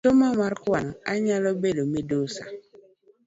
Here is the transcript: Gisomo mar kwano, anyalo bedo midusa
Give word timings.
Gisomo 0.03 0.27
mar 0.41 0.53
kwano, 0.63 0.93
anyalo 1.11 1.49
bedo 1.61 1.83
midusa 1.91 2.43